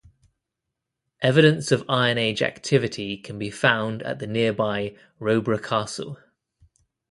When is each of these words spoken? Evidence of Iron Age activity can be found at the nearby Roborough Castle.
Evidence 1.21 1.71
of 1.71 1.85
Iron 1.87 2.17
Age 2.17 2.41
activity 2.41 3.17
can 3.17 3.37
be 3.37 3.51
found 3.51 4.01
at 4.01 4.17
the 4.17 4.25
nearby 4.25 4.97
Roborough 5.19 5.59
Castle. 5.61 6.17